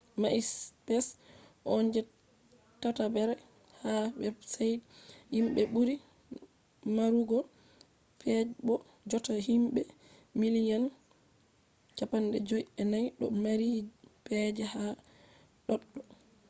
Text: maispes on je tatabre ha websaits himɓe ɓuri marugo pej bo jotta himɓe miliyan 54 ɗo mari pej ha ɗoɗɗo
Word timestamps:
maispes 0.21 1.07
on 1.73 1.83
je 1.93 2.01
tatabre 2.81 3.33
ha 3.81 3.91
websaits 4.21 4.83
himɓe 5.35 5.61
ɓuri 5.73 5.95
marugo 6.95 7.37
pej 8.21 8.47
bo 8.65 8.73
jotta 9.09 9.33
himɓe 9.47 9.81
miliyan 10.39 10.83
54 11.97 13.01
ɗo 13.19 13.25
mari 13.43 13.69
pej 14.25 14.55
ha 14.71 14.83
ɗoɗɗo 15.67 15.99